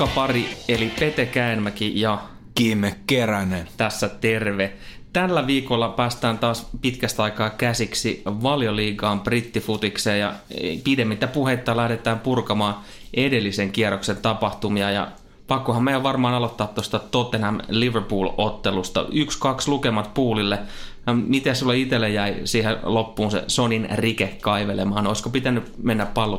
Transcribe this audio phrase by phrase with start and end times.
[0.00, 2.18] Tutkapari eli Pete Käänmäki ja
[2.54, 3.68] Kimme Keränen.
[3.76, 4.72] tässä terve.
[5.12, 10.34] Tällä viikolla päästään taas pitkästä aikaa käsiksi valioliigaan brittifutikseen ja
[10.84, 12.76] pidemmittä puheitta lähdetään purkamaan
[13.14, 15.08] edellisen kierroksen tapahtumia ja
[15.46, 19.06] pakkohan meidän varmaan aloittaa tuosta Tottenham Liverpool-ottelusta.
[19.12, 20.58] Yksi, kaksi lukemat puulille.
[21.26, 25.06] Miten sulle itselle jäi siihen loppuun se Sonin rike kaivelemaan?
[25.06, 26.36] Olisiko pitänyt mennä pallo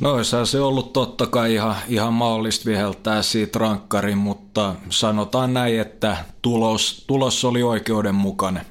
[0.00, 5.80] No olisihan se ollut totta kai ihan, ihan mahdollista viheltää siitä rankkarin, mutta sanotaan näin,
[5.80, 8.66] että tulos, tulos oli oikeudenmukainen.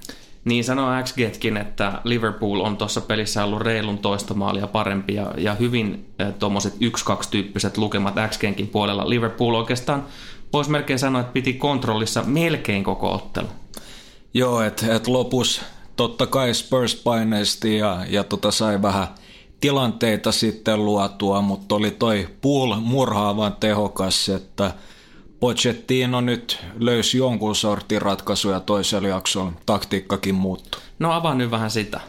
[0.46, 5.54] Niin sanoo XGetkin, että Liverpool on tuossa pelissä ollut reilun toista maalia parempi ja, ja
[5.54, 6.78] hyvin äh, tuommoiset 1-2
[7.32, 9.10] tyyppiset lukemat XGenkin puolella.
[9.10, 10.06] Liverpool oikeastaan
[10.54, 13.48] voisi melkein sanoa, että piti kontrollissa melkein koko ottelu.
[14.34, 15.62] Joo, että et lopussa
[15.96, 19.08] totta kai Spurs paineisti ja, ja tota sai vähän
[19.62, 24.74] tilanteita sitten luotua, mutta oli toi pool murhaavan tehokas, että
[25.40, 30.82] Pochettino nyt löysi jonkun sortin ratkaisuja toisella jaksolla, taktiikkakin muuttui.
[31.00, 32.00] No avaa nyt vähän sitä.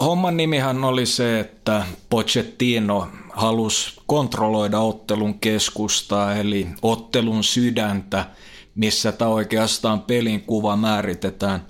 [0.00, 8.26] Homman nimihän oli se, että Pochettino halusi kontrolloida ottelun keskustaa, eli ottelun sydäntä,
[8.74, 11.66] missä tämä oikeastaan pelin kuva määritetään.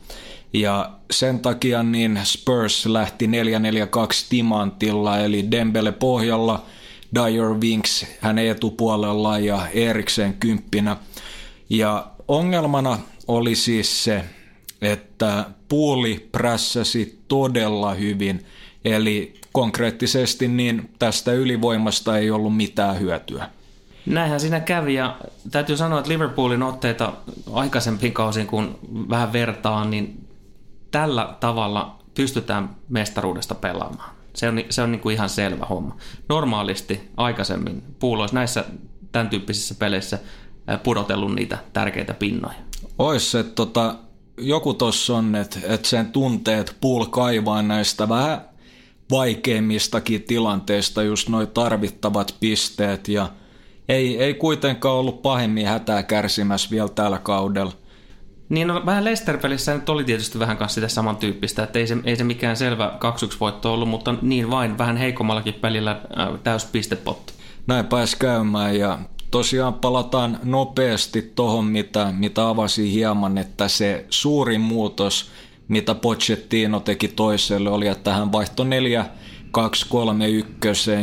[0.53, 3.31] Ja sen takia niin Spurs lähti 4-4-2
[4.29, 6.63] timantilla, eli Dembele pohjalla,
[7.15, 10.97] Dyer Winks hänen etupuolella ja Eriksen kymppinä.
[11.71, 14.25] Ja ongelmana oli siis se,
[14.83, 18.47] että puuli prässäsi todella hyvin,
[18.85, 23.49] eli konkreettisesti niin tästä ylivoimasta ei ollut mitään hyötyä.
[24.07, 25.17] Näinhän siinä kävi ja
[25.51, 27.13] täytyy sanoa, että Liverpoolin otteita
[27.53, 28.79] aikaisempiin kausiin, kun
[29.11, 30.28] vähän vertaan, niin
[30.91, 34.11] tällä tavalla pystytään mestaruudesta pelaamaan.
[34.35, 35.97] Se on, se on niin kuin ihan selvä homma.
[36.29, 38.65] Normaalisti aikaisemmin puulois näissä
[39.13, 40.19] tämän tyyppisissä peleissä
[40.83, 42.59] pudotellut niitä tärkeitä pinnoja.
[42.99, 43.95] Ois se, tota,
[44.39, 48.41] joku tuossa on, että, että sen tunteet puul kaivaa näistä vähän
[49.11, 53.29] vaikeimmistakin tilanteista just noin tarvittavat pisteet ja
[53.89, 57.73] ei, ei kuitenkaan ollut pahemmin hätää kärsimässä vielä tällä kaudella.
[58.49, 62.17] Niin no, vähän Leicester-pelissä nyt oli tietysti vähän kanssa sitä samantyyppistä, että ei se, ei
[62.17, 62.99] se mikään selvä
[63.35, 67.33] 2-1 voitto ollut, mutta niin vain vähän heikommallakin pelillä äh, täys pistepotti.
[67.67, 68.99] Näin pääsi käymään ja
[69.31, 75.31] tosiaan palataan nopeasti tuohon, mitä, mitä avasin hieman, että se suurin muutos,
[75.69, 79.07] mitä Pochettino teki toiselle, oli, että hän vaihtoi 4
[79.51, 80.51] 2 3 1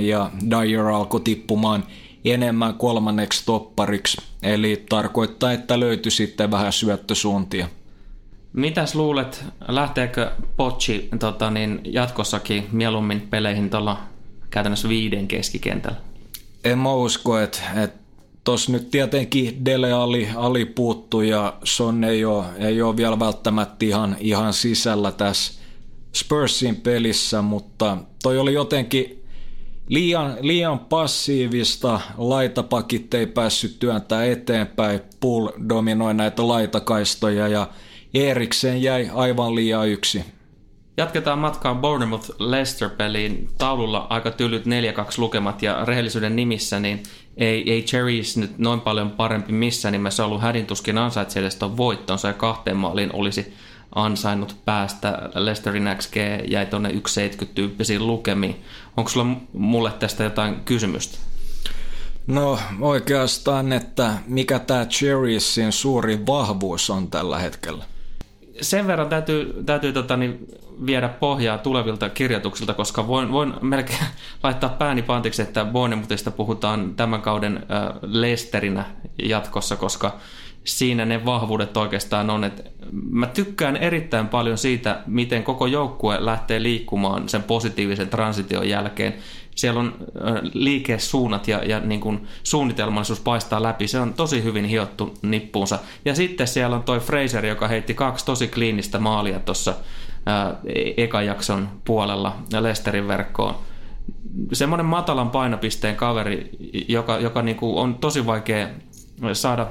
[0.02, 1.84] ja Dyer alkoi tippumaan
[2.26, 7.68] enemmän kolmanneksi toppariksi, eli tarkoittaa, että löytyi sitten vähän syöttösuuntia.
[8.54, 13.98] Mitäs luulet, lähteekö Pochi tota, niin jatkossakin mieluummin peleihin tuolla
[14.50, 15.98] käytännössä viiden keskikentällä?
[16.64, 18.00] En mä usko, että, että
[18.44, 23.86] tuossa nyt tietenkin Dele Ali, Ali puuttu ja Son ei ole, ei ole vielä välttämättä
[23.86, 25.62] ihan, ihan sisällä tässä
[26.16, 29.25] Spursin pelissä, mutta toi oli jotenkin
[29.88, 37.68] liian, liian passiivista, laitapakit ei päässyt työntää eteenpäin, Pull dominoi näitä laitakaistoja ja
[38.14, 40.26] Eriksen jäi aivan liian yksi.
[40.98, 43.50] Jatketaan matkaa Bournemouth Leicester-peliin.
[43.58, 44.68] Taululla aika tylyt 4-2
[45.18, 47.04] lukemat ja rehellisyyden nimissä, niin
[47.38, 52.28] ei, ei Cherries nyt noin paljon parempi missään nimessä ollut hädintuskin ansaitsi edes ton voittonsa
[52.28, 53.54] ja kahteen maaliin olisi
[53.96, 55.30] ansainnut päästä.
[55.36, 56.16] Lesterin XG
[56.48, 58.64] jäi tuonne 1,70 tyyppisiin lukemiin.
[58.98, 61.18] Onko sulla mulle tästä jotain kysymystä?
[62.28, 67.86] No oikeastaan, että mikä tämä Cherriesin suuri vahvuus on tällä hetkellä?
[68.62, 70.48] Sen verran täytyy, täytyy tota, niin
[70.86, 74.00] viedä pohjaa tulevilta kirjoituksilta, koska voin, voin melkein
[74.44, 78.86] laittaa pääni pantiksi, että Bournemouthista puhutaan tämän kauden äh, Lesterinä
[79.24, 80.18] jatkossa, koska
[80.66, 82.44] siinä ne vahvuudet oikeastaan on.
[82.44, 82.64] Että
[83.10, 89.14] mä tykkään erittäin paljon siitä, miten koko joukkue lähtee liikkumaan sen positiivisen transition jälkeen.
[89.56, 89.94] Siellä on
[90.54, 93.88] liikesuunnat ja, ja niin kuin suunnitelmallisuus paistaa läpi.
[93.88, 95.80] Se on tosi hyvin hiottu nippuunsa.
[96.06, 99.74] Ja sitten siellä on toi Fraser, joka heitti kaksi tosi kliinistä maalia tuossa
[100.98, 103.56] ekan jakson puolella Lesterin verkkoon
[104.54, 106.50] semmoinen matalan painopisteen kaveri,
[106.88, 108.68] joka, joka niin on tosi vaikea
[109.34, 109.68] saada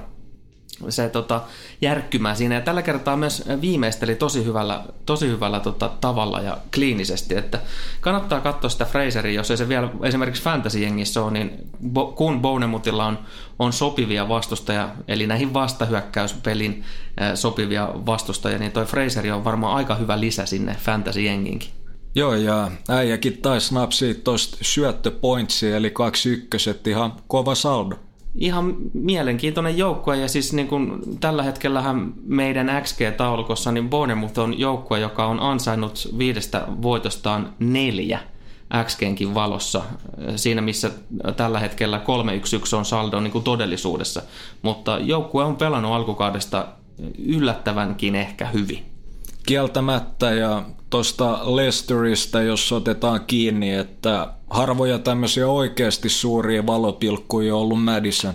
[0.88, 1.42] se tota,
[1.80, 2.54] järkkymään siinä.
[2.54, 7.36] Ja tällä kertaa myös viimeisteli tosi hyvällä, tosi hyvällä tota, tavalla ja kliinisesti.
[7.36, 7.60] Että
[8.00, 11.50] kannattaa katsoa sitä Fraseria, jos ei se vielä esimerkiksi fantasy-jengissä ole, niin
[11.92, 13.18] bo, kun Bounemutilla on,
[13.58, 16.84] on sopivia vastustajia, eli näihin vastahyökkäyspelin
[17.34, 21.68] sopivia vastustajia, niin toi Fraseri on varmaan aika hyvä lisä sinne fantasy-jengiinkin.
[22.14, 27.96] Joo, ja äijäkin taisi napsia tuosta syöttöpointsia, eli kaksi ykköset, ihan kova saldo
[28.34, 35.00] ihan mielenkiintoinen joukkue ja siis niin kuin tällä hetkellähän meidän XG-taulukossa niin Bournemouth on joukkue,
[35.00, 38.18] joka on ansainnut viidestä voitostaan neljä
[38.84, 39.82] XGnkin valossa
[40.36, 40.90] siinä, missä
[41.36, 42.00] tällä hetkellä
[42.72, 44.22] 3-1-1 on saldo niin kuin todellisuudessa.
[44.62, 46.66] Mutta joukkue on pelannut alkukaudesta
[47.26, 48.93] yllättävänkin ehkä hyvin.
[49.46, 57.84] Kieltämättä ja tuosta Leicesteristä, jos otetaan kiinni, että harvoja tämmöisiä oikeasti suuria valopilkkuja on ollut
[57.84, 58.34] Madison.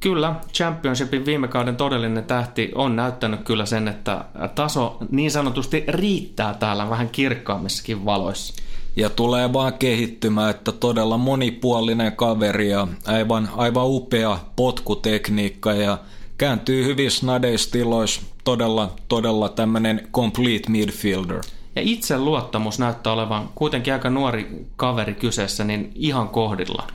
[0.00, 4.24] Kyllä, Championshipin viime kauden todellinen tähti on näyttänyt kyllä sen, että
[4.54, 8.62] taso niin sanotusti riittää täällä vähän kirkkaammissakin valoissa.
[8.96, 15.98] Ja tulee vaan kehittymään, että todella monipuolinen kaveri ja aivan, aivan upea potkutekniikka ja
[16.38, 21.40] kääntyy hyvin snadeistiloissa todella, todella tämmöinen complete midfielder.
[21.76, 26.86] Ja itse luottamus näyttää olevan kuitenkin aika nuori kaveri kyseessä, niin ihan kohdilla.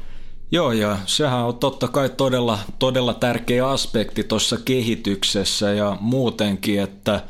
[0.52, 7.24] Joo, ja sehän on totta kai todella, todella tärkeä aspekti tuossa kehityksessä ja muutenkin, että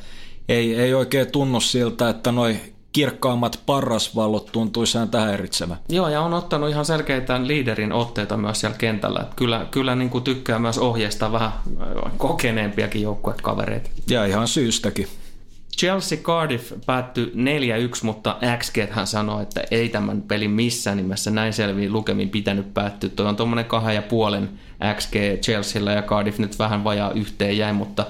[0.50, 2.60] ei, ei oikein tunnu siltä, että noi
[2.94, 5.78] kirkkaammat parrasvallot tuntuisi häntä häiritsevän.
[5.90, 9.26] Joo, ja on ottanut ihan selkeitä liiderin otteita myös siellä kentällä.
[9.36, 11.52] Kyllä, kyllä niin kuin tykkää myös ohjeistaa vähän
[12.18, 13.90] kokeneempiakin joukkuekavereita.
[14.10, 15.08] Ja ihan syystäkin.
[15.78, 17.30] Chelsea Cardiff päättyi 4-1,
[18.04, 23.10] mutta XG hän sanoi, että ei tämän pelin missään nimessä näin selviin lukemin pitänyt päättyä.
[23.10, 24.50] Tuo on tuommoinen kahden ja puolen
[24.98, 28.06] XG Chelsealla ja Cardiff nyt vähän vajaa yhteen jäi, mutta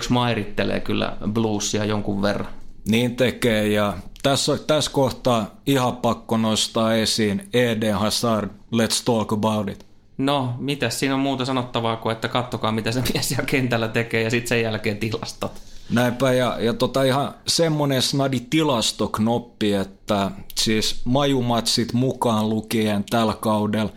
[0.00, 2.61] 4-1 mairittelee kyllä Bluesia jonkun verran.
[2.88, 9.68] Niin tekee ja tässä, tässä kohtaa ihan pakko nostaa esiin Eden Hazard, let's talk about
[9.68, 9.86] it.
[10.18, 14.22] No, mitä siinä on muuta sanottavaa kuin, että kattokaa mitä se mies siellä kentällä tekee
[14.22, 15.52] ja sitten sen jälkeen tilastot.
[15.90, 23.92] Näinpä, ja, ja tota ihan semmoinen snadi tilastoknoppi, että siis majumatsit mukaan lukien tällä kaudella,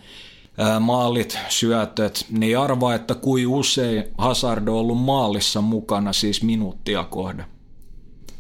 [0.58, 7.04] ää, maalit, syötöt, niin arvaa, että kuin usein Hazard on ollut maalissa mukana siis minuuttia
[7.04, 7.46] kohde.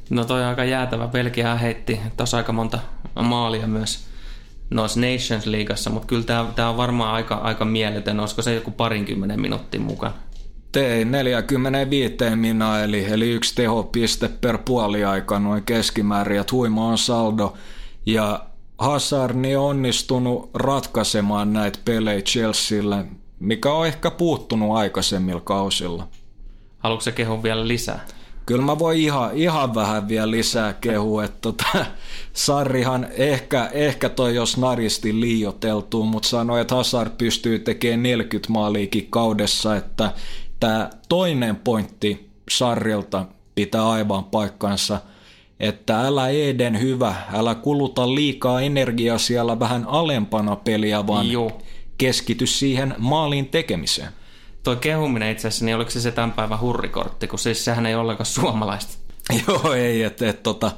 [0.09, 1.07] No toi on aika jäätävä.
[1.07, 2.79] Belgia heitti tuossa aika monta
[3.21, 4.05] maalia myös
[4.69, 6.23] noissa Nations Leagueassa, mutta kyllä
[6.55, 8.19] tämä on varmaan aika, aika mieletön.
[8.19, 10.13] Olisiko se joku parinkymmenen minuutin mukaan?
[10.75, 17.53] tein 45 minä, eli, eli yksi tehopiste per puoliaika noin keskimäärin, että huima on saldo.
[18.05, 18.45] Ja
[18.77, 23.05] Hazard niin on onnistunut ratkaisemaan näitä pelejä Chelsealle,
[23.39, 26.07] mikä on ehkä puuttunut aikaisemmilla kausilla.
[26.79, 28.05] Haluatko se kehun vielä lisää?
[28.45, 31.85] Kyllä mä voin ihan, ihan vähän vielä lisää kehua, että tota,
[32.33, 39.07] Sarrihan ehkä, ehkä toi jos naristi liioteltuu, mutta sanoi, että Hazard pystyy tekemään 40 maaliikin
[39.09, 40.11] kaudessa, että
[40.59, 43.25] tämä toinen pointti Sarrilta
[43.55, 44.99] pitää aivan paikkansa,
[45.59, 51.61] että älä Eden hyvä, älä kuluta liikaa energiaa siellä vähän alempana peliä, vaan Joo.
[51.97, 54.09] keskity siihen maalin tekemiseen.
[54.65, 57.95] Tuo kehuminen itse asiassa, niin oliko se se tämän päivän hurrikortti, kun siis sehän ei
[57.95, 58.97] ollenkaan suomalaista.
[59.47, 60.71] Joo, ei, että et, tota,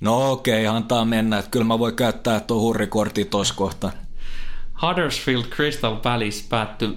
[0.00, 3.90] no okei, antaa mennä, että kyllä mä voin käyttää tuo hurrikortti tuossa kohtaa.
[4.82, 6.92] Huddersfield Crystal Palace päättyi 0-1.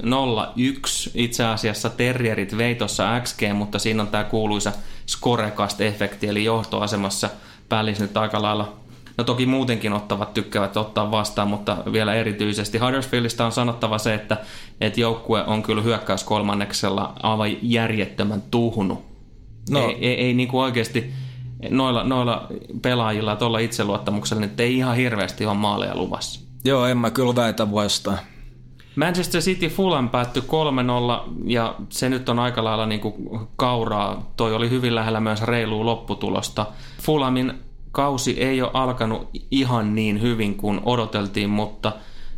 [1.13, 4.73] Itse asiassa Terrierit vei tuossa XG, mutta siinä on tämä kuuluisa
[5.07, 7.29] scorecast-efekti, eli johtoasemassa
[7.69, 8.77] Palace nyt aika lailla
[9.17, 14.37] No toki muutenkin ottavat tykkäävät ottaa vastaan, mutta vielä erityisesti Huddersfieldista on sanottava se, että,
[14.81, 19.05] että joukkue on kyllä hyökkäys kolmanneksella aivan järjettömän tuhunut.
[19.69, 19.79] No.
[19.79, 21.13] Ei, ei, ei niin kuin oikeasti
[21.69, 22.47] noilla, noilla
[22.81, 26.39] pelaajilla tuolla itseluottamuksella nyt ei ihan hirveästi ole maaleja luvassa.
[26.65, 28.19] Joo, en mä kyllä väitä vastaan.
[28.95, 30.43] Manchester City Fulham päättyi
[31.27, 33.13] 3-0 ja se nyt on aika lailla niin kuin
[33.55, 34.31] kauraa.
[34.37, 36.65] Toi oli hyvin lähellä myös reilua lopputulosta.
[37.01, 37.53] Fulhamin
[37.95, 41.91] kausi ei ole alkanut ihan niin hyvin kuin odoteltiin, mutta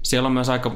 [0.03, 0.71] siellä on myös aika,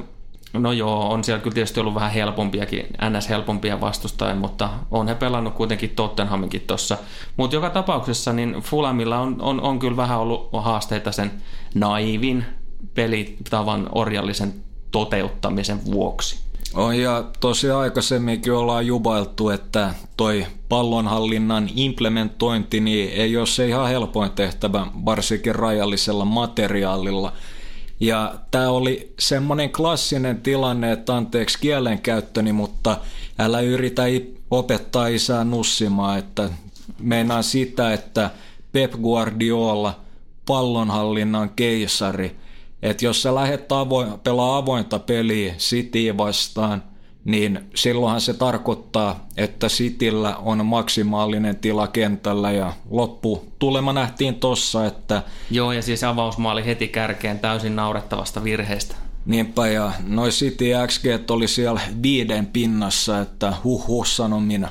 [0.52, 3.28] no joo, on siellä kyllä tietysti ollut vähän helpompiakin, ns.
[3.28, 6.98] helpompia vastustajia, mutta on he pelannut kuitenkin Tottenhaminkin tuossa.
[7.36, 11.30] Mutta joka tapauksessa niin Fulhamilla on, on, on kyllä vähän ollut haasteita sen
[11.74, 12.44] naivin
[12.94, 14.54] pelitavan orjallisen
[14.90, 16.51] toteuttamisen vuoksi.
[16.74, 23.88] On ja tosiaan aikaisemminkin ollaan jubailtu, että toi pallonhallinnan implementointi niin ei ole se ihan
[23.88, 27.32] helpoin tehtävä, varsinkin rajallisella materiaalilla.
[28.00, 32.96] Ja tämä oli semmoinen klassinen tilanne, että anteeksi kielenkäyttöni, mutta
[33.38, 34.02] älä yritä
[34.50, 36.50] opettaa isää nussimaan, että
[36.98, 38.30] meinaa sitä, että
[38.72, 40.00] Pep Guardiola,
[40.46, 42.36] pallonhallinnan keisari,
[42.82, 46.82] että jos sä lähdet avoin, pelaa avointa peliä City vastaan,
[47.24, 54.86] niin silloinhan se tarkoittaa, että Cityllä on maksimaalinen tila kentällä ja loppu tulema nähtiin tossa,
[54.86, 55.22] että...
[55.50, 58.94] Joo, ja siis avausmaali heti kärkeen täysin naurettavasta virheestä.
[59.26, 64.68] Niinpä, ja noi City XG oli siellä viiden pinnassa, että huh huh sanon minä.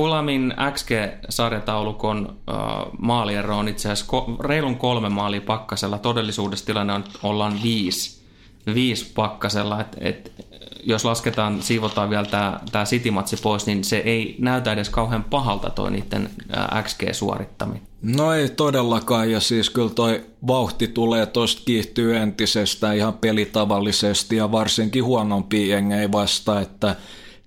[0.00, 2.56] Fulamin XG-sarjataulukon äh,
[2.98, 5.98] maaliero on itse asiassa ko- reilun kolme maalia pakkasella.
[5.98, 8.20] Todellisuudessa tilanne on, ollaan viisi,
[8.74, 9.80] viisi pakkasella.
[9.80, 10.32] Et, et,
[10.84, 15.70] jos lasketaan, siivotaan vielä tämä tää City-matsi pois, niin se ei näytä edes kauhean pahalta
[15.70, 17.82] toi niiden äh, XG-suorittaminen.
[18.02, 24.52] No ei todellakaan, ja siis kyllä toi vauhti tulee tosta kiihtyy entisestä ihan pelitavallisesti, ja
[24.52, 26.96] varsinkin huonompi jengei vasta, että–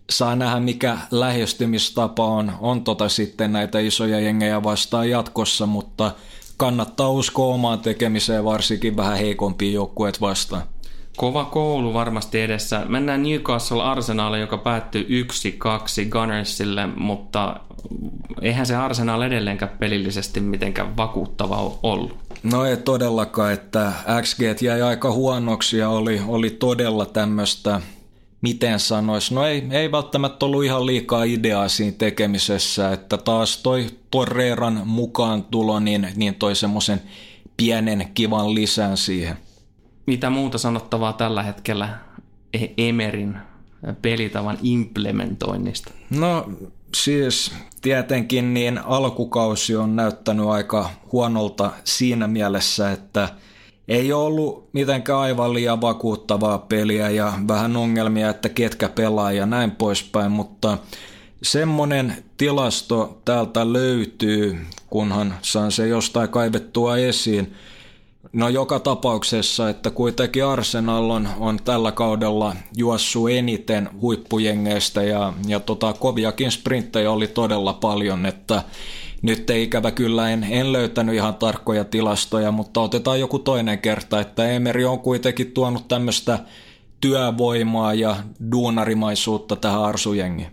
[0.10, 6.12] saa nähdä, mikä lähestymistapa on, on tota sitten näitä isoja jengejä vastaan jatkossa, mutta
[6.58, 10.64] kannattaa uskoa omaan tekemiseen varsinkin vähän heikompiin joukkueet vastaan.
[11.18, 12.86] Kova koulu varmasti edessä.
[12.88, 15.26] Mennään Newcastle Arsenalle, joka päättyi
[16.06, 17.60] 1-2 Gunnersille, mutta
[18.42, 22.18] eihän se Arsenal edelleenkään pelillisesti mitenkään vakuuttava ollut.
[22.44, 27.82] No ei todellakaan, että XG jäi aika huonoksi ja oli, oli todella tämmöistä
[28.44, 33.86] miten sanois, no ei, ei välttämättä ollut ihan liikaa ideaa siinä tekemisessä, että taas toi
[34.12, 37.02] Torreiran mukaan tulo, niin, niin toi semmoisen
[37.58, 39.38] pienen kivan lisän siihen.
[40.06, 41.98] Mitä muuta sanottavaa tällä hetkellä
[42.54, 43.38] e- Emerin
[44.02, 45.92] pelitavan implementoinnista?
[46.10, 46.52] No
[46.96, 53.30] siis tietenkin niin alkukausi on näyttänyt aika huonolta siinä mielessä, että–
[53.88, 59.72] ei ollut mitenkään aivan liian vakuuttavaa peliä ja vähän ongelmia, että ketkä pelaa ja näin
[59.72, 60.78] poispäin, mutta
[61.44, 64.58] semmonen tilasto täältä löytyy,
[64.90, 67.54] kunhan saan se jostain kaivettua esiin.
[68.34, 75.60] No joka tapauksessa, että kuitenkin Arsenal on, on tällä kaudella juossu eniten huippujengeistä ja, ja
[75.60, 78.64] tota, koviakin sprinttejä oli todella paljon, että
[79.24, 84.22] nyt ei ikävä kyllä en, en löytänyt ihan tarkkoja tilastoja, mutta otetaan joku toinen kerta,
[84.22, 86.40] että Emeri on kuitenkin tuonut tämmöistä
[87.02, 88.16] työvoimaa ja
[88.52, 90.52] duunarimaisuutta tähän arsujengiin.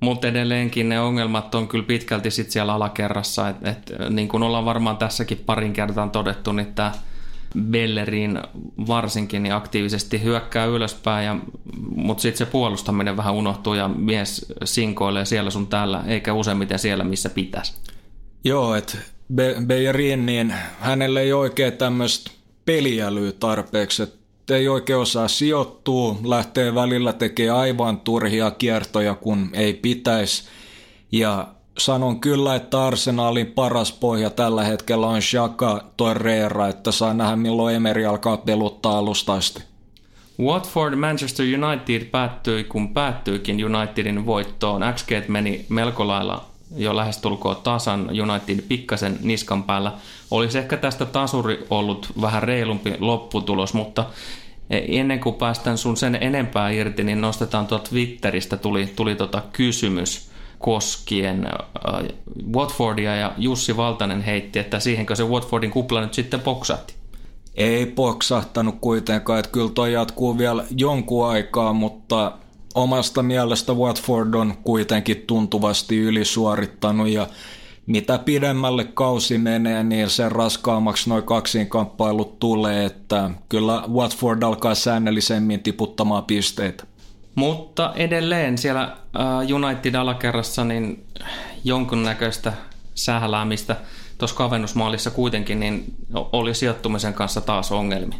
[0.00, 4.64] Mutta edelleenkin ne ongelmat on kyllä pitkälti sit siellä alakerrassa, että et, niin kuin ollaan
[4.64, 6.92] varmaan tässäkin parin kertaan todettu, niin tämä
[7.62, 8.40] Bellerin
[8.86, 11.40] varsinkin niin aktiivisesti hyökkää ylöspäin,
[11.96, 17.04] mutta sitten se puolustaminen vähän unohtuu ja mies sinkoilee siellä sun täällä, eikä useimmiten siellä,
[17.04, 17.74] missä pitäisi.
[18.44, 18.98] Joo, että
[19.34, 22.30] Be- Bejerin, niin hänelle ei oikein tämmöistä
[22.64, 29.74] peliälyä tarpeeksi, että ei oikein osaa sijoittua, lähtee välillä tekemään aivan turhia kiertoja, kun ei
[29.74, 30.42] pitäisi.
[31.12, 37.36] Ja sanon kyllä, että Arsenalin paras pohja tällä hetkellä on Shaka Torreira, että saa nähdä
[37.36, 39.62] milloin Emery alkaa peluttaa alusta asti.
[40.40, 44.82] Watford Manchester United päättyi, kun päättyikin Unitedin voittoon.
[44.94, 49.92] XG meni melko lailla jo lähestulkoon tasan United pikkasen niskan päällä.
[50.30, 54.06] Olisi ehkä tästä tasuri ollut vähän reilumpi lopputulos, mutta
[54.70, 60.30] ennen kuin päästään sun sen enempää irti, niin nostetaan tuolta Twitteristä tuli, tuli tota kysymys
[60.58, 62.04] koskien äh,
[62.52, 66.94] Watfordia ja Jussi Valtanen heitti, että siihenkö se Watfordin kupla nyt sitten poksahti.
[67.54, 72.32] Ei poksahtanut kuitenkaan, että kyllä toi jatkuu vielä jonkun aikaa, mutta
[72.74, 77.26] omasta mielestä Watford on kuitenkin tuntuvasti ylisuorittanut ja
[77.86, 85.62] mitä pidemmälle kausi menee, niin sen raskaammaksi noin kaksinkamppailut tulee, että kyllä Watford alkaa säännöllisemmin
[85.62, 86.84] tiputtamaan pisteitä.
[87.34, 91.04] Mutta edelleen siellä äh, United alakerrassa niin
[91.64, 92.52] jonkunnäköistä
[92.94, 93.76] sähläämistä
[94.18, 98.18] tuossa kavennusmaalissa kuitenkin niin oli sijoittumisen kanssa taas ongelmia.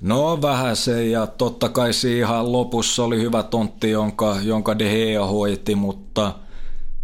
[0.00, 5.26] No vähän se ja totta kai ihan lopussa oli hyvä tontti, jonka, jonka De Gea
[5.26, 6.34] hoiti, mutta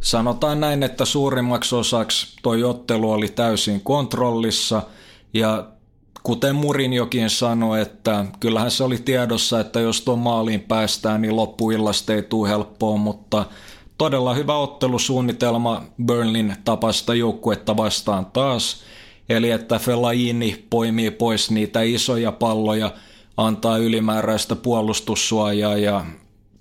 [0.00, 4.82] sanotaan näin, että suurimmaksi osaksi toi ottelu oli täysin kontrollissa
[5.34, 5.66] ja
[6.22, 12.14] kuten Murinjokin sanoi, että kyllähän se oli tiedossa, että jos tuon maaliin päästään, niin loppuillasta
[12.14, 13.46] ei tule helppoa, mutta
[13.98, 18.76] todella hyvä ottelusuunnitelma Burnlin tapasta joukkuetta vastaan taas.
[19.28, 22.92] Eli että Fellaini poimii pois niitä isoja palloja,
[23.36, 26.04] antaa ylimääräistä puolustussuojaa ja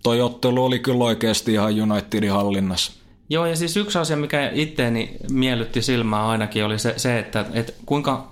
[0.03, 2.91] toi ottelu oli kyllä oikeasti ihan Unitedin hallinnassa.
[3.29, 7.73] Joo, ja siis yksi asia, mikä itteeni miellytti silmää ainakin, oli se, se että, että
[7.85, 8.31] kuinka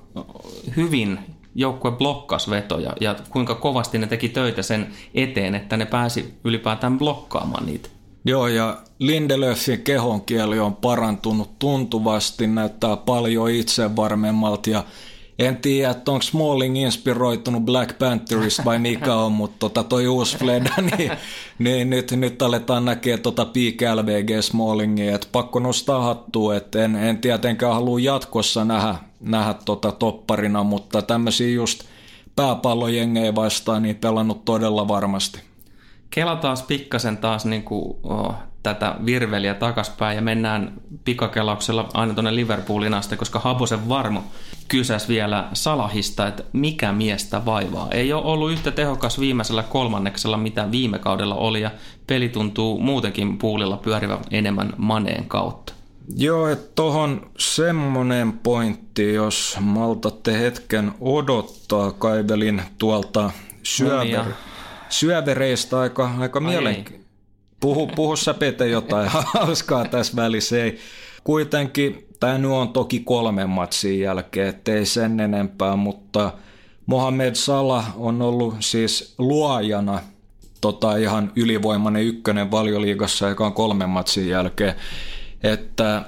[0.75, 1.19] hyvin
[1.55, 6.97] joukkue blokkas vetoja ja kuinka kovasti ne teki töitä sen eteen, että ne pääsi ylipäätään
[6.97, 7.89] blokkaamaan niitä.
[8.25, 14.83] Joo, ja Lindelöfin kehonkieli on parantunut tuntuvasti, näyttää paljon itsevarmemmalta ja
[15.39, 20.37] en tiedä, että onko Smalling inspiroitunut Black Pantherista vai mikä on, mutta tota toi uusi
[20.37, 21.11] Fleda, niin,
[21.59, 26.95] niin nyt, nyt aletaan näkeä tota Peak LVG Smallingia, että pakko nostaa hattua, että en,
[26.95, 31.83] en tietenkään halua jatkossa nähdä, nähdä tota topparina, mutta tämmöisiä just
[32.35, 35.50] pääpallojengejä vastaan niin pelannut todella varmasti.
[36.11, 42.35] Kela taas pikkasen taas niin kuin, oh, tätä virveliä takaspäin ja mennään pikakelauksella aina tuonne
[42.35, 44.23] Liverpoolin asti, koska Habosen varmo
[44.67, 47.87] kysäs vielä Salahista, että mikä miestä vaivaa.
[47.91, 51.71] Ei ole ollut yhtä tehokas viimeisellä kolmanneksella, mitä viime kaudella oli, ja
[52.07, 55.73] peli tuntuu muutenkin puulilla pyörivän enemmän maneen kautta.
[56.17, 63.31] Joo, että tuohon semmoinen pointti, jos maltatte hetken odottaa, kaivelin tuolta
[63.63, 64.25] syöver,
[64.91, 67.11] syövereistä aika, aika mielenkiintoista.
[67.59, 70.77] Puhu, puhu sä Pete jotain hauskaa tässä välissä, ei.
[71.23, 76.33] Kuitenkin tämä nyt on toki kolmen matsin jälkeen, ettei sen enempää, mutta
[76.85, 79.99] Mohamed Salah on ollut siis luojana
[80.61, 84.73] tota ihan ylivoimainen ykkönen valioliigassa, joka on kolmen matsin jälkeen,
[85.43, 86.05] että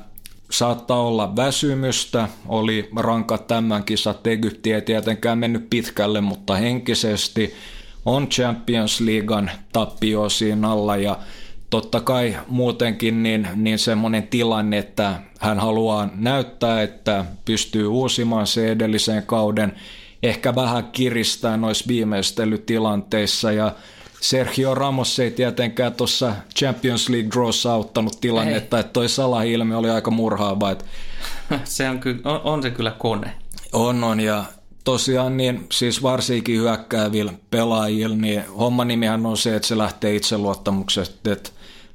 [0.52, 7.54] saattaa olla väsymystä, oli rankat tämän kisat, Egypti ei tietenkään mennyt pitkälle, mutta henkisesti
[8.06, 11.18] on Champions Leaguean tappio siinä alla ja
[11.70, 18.72] totta kai muutenkin niin, niin semmoinen tilanne, että hän haluaa näyttää, että pystyy uusimaan se
[18.72, 19.74] edellisen kauden,
[20.24, 23.72] ehkä vähän kiristää noissa viimeistelytilanteissa ja
[24.22, 28.80] Sergio Ramos ei tietenkään tuossa Champions League Drawssa auttanut tilannetta, ei.
[28.80, 30.72] että toi salahilmi oli aika murhaava.
[30.72, 30.86] Että
[31.64, 33.32] se on, ky- on, on se kyllä kone.
[33.74, 34.44] On, on ja
[34.84, 41.32] tosiaan niin siis varsinkin hyökkäävillä pelaajilla, niin homman nimihän on se, että se lähtee itseluottamuksesta,
[41.32, 41.50] että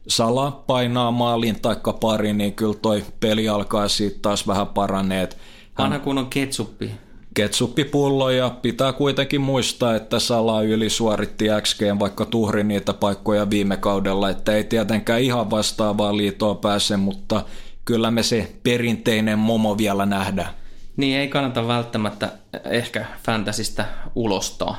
[0.08, 5.38] Sala painaa maalin taikka pari, niin kyllä toi peli alkaa siitä taas vähän paraneet.
[5.78, 6.90] Vanha kun on ketsuppi.
[7.34, 14.30] Ketsuppipullo ja pitää kuitenkin muistaa, että Sala ylisuoritti XG, vaikka tuhri niitä paikkoja viime kaudella,
[14.30, 17.44] että ei tietenkään ihan vastaavaa liitoa pääse, mutta
[17.84, 20.57] kyllä me se perinteinen momo vielä nähdään.
[20.98, 22.32] Niin ei kannata välttämättä
[22.64, 23.84] ehkä fantasista
[24.14, 24.76] ulostaa.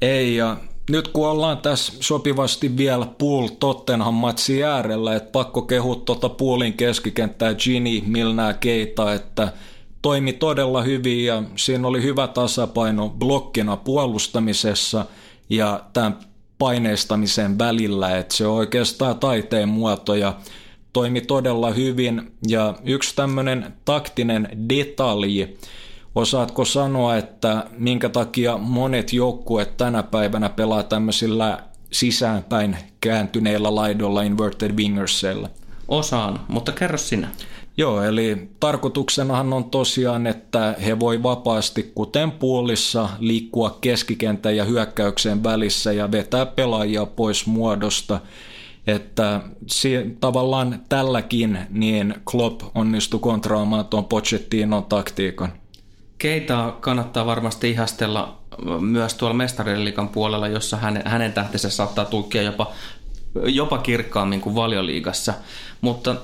[0.00, 0.56] Ei, ja
[0.90, 6.72] nyt kun ollaan tässä sopivasti vielä Pool Tottenham matsi äärellä, että pakko kehua tuota Poolin
[6.72, 9.52] keskikenttää Gini, Milnää, Keita, että
[10.02, 15.04] toimi todella hyvin ja siinä oli hyvä tasapaino blokkina puolustamisessa
[15.50, 16.18] ja tämän
[16.58, 20.34] paineistamisen välillä, että se on oikeastaan taiteen muoto ja
[20.92, 25.58] toimi todella hyvin ja yksi tämmöinen taktinen detalji,
[26.14, 31.58] Osaatko sanoa, että minkä takia monet joukkueet tänä päivänä pelaa tämmöisillä
[31.92, 35.48] sisäänpäin kääntyneillä laidolla inverted wingersilla?
[35.88, 37.28] Osaan, mutta kerro sinä.
[37.76, 45.42] Joo, eli tarkoituksenahan on tosiaan, että he voi vapaasti, kuten puolissa, liikkua keskikentän ja hyökkäyksen
[45.44, 48.20] välissä ja vetää pelaajia pois muodosta.
[48.86, 49.40] Että
[50.20, 55.52] tavallaan tälläkin niin Klopp onnistui kontraamaan tuon Pochettinon taktiikan.
[56.18, 58.38] Keita kannattaa varmasti ihastella
[58.80, 62.72] myös tuolla mestariliikan puolella, jossa hänen, hänen tähtensä saattaa tukkia jopa,
[63.46, 65.34] jopa kirkkaammin kuin valioliigassa.
[65.80, 66.16] Mutta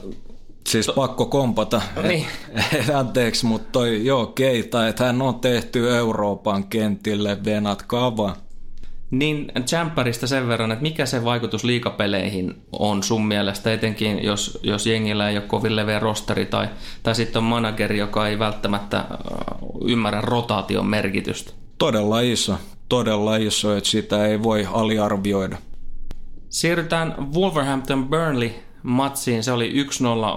[0.69, 0.93] Siis to...
[0.93, 1.83] pakko kompata.
[2.03, 2.27] Niin.
[2.95, 8.37] Anteeksi, mutta toi joo Keita, että hän on tehty Euroopan kentille venat kava.
[9.11, 14.87] Niin Champerista sen verran, että mikä se vaikutus liikapeleihin on sun mielestä, etenkin jos, jos
[14.87, 16.69] jengillä ei ole kovin leveä rosteri tai,
[17.03, 19.05] tai sitten on manageri, joka ei välttämättä
[19.85, 21.53] ymmärrä rotaation merkitystä?
[21.79, 25.57] Todella iso, todella iso, että sitä ei voi aliarvioida.
[26.49, 28.51] Siirrytään Wolverhampton Burnley
[28.83, 29.45] matsiin.
[29.45, 29.85] Se oli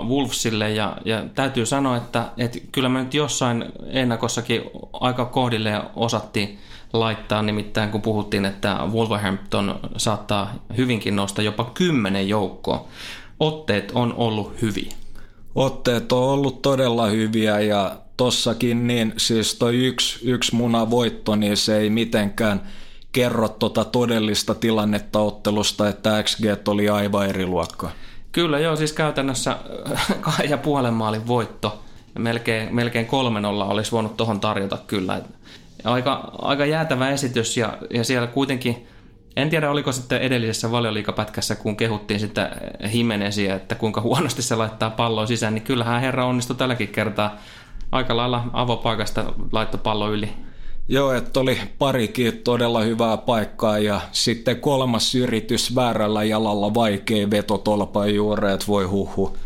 [0.02, 4.62] 1-0 Wolvesille ja, ja täytyy sanoa, että, että kyllä me nyt jossain ennakossakin
[4.94, 6.60] aika kohdille osattiin
[6.94, 12.88] laittaa, nimittäin kun puhuttiin, että Wolverhampton saattaa hyvinkin nostaa jopa kymmenen joukkoa.
[13.40, 14.94] Otteet on ollut hyviä.
[15.56, 21.78] Otteet on ollut todella hyviä ja tossakin niin siis toi yksi, yksi munavoitto, niin se
[21.78, 22.62] ei mitenkään
[23.12, 27.92] kerro tota todellista tilannetta ottelusta, että XG oli aivan eri luokkaa.
[28.32, 29.58] Kyllä joo, siis käytännössä
[30.22, 31.82] kahden ja puolen maalin voitto.
[32.20, 35.22] Melkein, melkein kolmen olla olisi voinut tuohon tarjota kyllä
[35.84, 38.88] aika, aika jäätävä esitys ja, ja siellä kuitenkin,
[39.36, 42.52] en tiedä oliko sitten edellisessä valioliikapätkässä, kun kehuttiin sitä
[42.94, 47.38] Himenesiä, että kuinka huonosti se laittaa palloa sisään, niin kyllähän herra onnistui tälläkin kertaa
[47.92, 50.30] aika lailla avopaikasta laitto pallo yli.
[50.88, 57.58] Joo, että oli parikin todella hyvää paikkaa ja sitten kolmas yritys väärällä jalalla vaikea veto
[57.58, 59.38] tolpan juureet, voi huhu.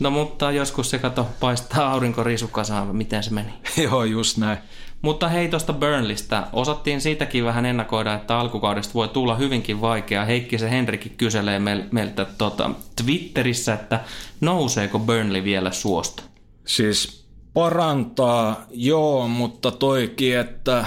[0.00, 3.52] No mutta joskus se kato paistaa aurinko risukasaan, miten se meni.
[3.84, 4.58] Joo, just näin.
[5.02, 6.46] Mutta hei tuosta Burnlista.
[6.52, 10.24] Osattiin siitäkin vähän ennakoida, että alkukaudesta voi tulla hyvinkin vaikea.
[10.24, 11.60] Heikki se Henrikki kyselee
[11.92, 12.70] meiltä tota,
[13.04, 14.00] Twitterissä, että
[14.40, 16.22] nouseeko Burnley vielä suosta?
[16.64, 20.84] Siis parantaa, joo, mutta toikin, että